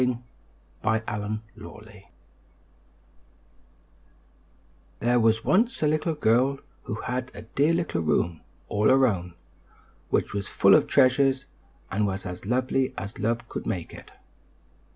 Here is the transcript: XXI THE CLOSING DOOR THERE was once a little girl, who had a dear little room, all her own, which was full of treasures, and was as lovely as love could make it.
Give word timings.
XXI 0.03 0.17
THE 0.81 0.99
CLOSING 1.01 1.41
DOOR 1.59 1.83
THERE 4.99 5.19
was 5.19 5.43
once 5.45 5.83
a 5.83 5.87
little 5.87 6.15
girl, 6.15 6.57
who 6.85 6.95
had 7.01 7.29
a 7.35 7.43
dear 7.43 7.71
little 7.71 8.01
room, 8.01 8.41
all 8.67 8.89
her 8.89 9.05
own, 9.05 9.35
which 10.09 10.33
was 10.33 10.47
full 10.47 10.73
of 10.73 10.87
treasures, 10.87 11.45
and 11.91 12.07
was 12.07 12.25
as 12.25 12.47
lovely 12.47 12.95
as 12.97 13.19
love 13.19 13.47
could 13.47 13.67
make 13.67 13.93
it. 13.93 14.11